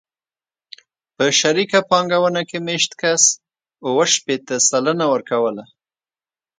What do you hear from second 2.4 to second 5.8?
کې مېشت کس شپېته اووه سلنه ورکوله.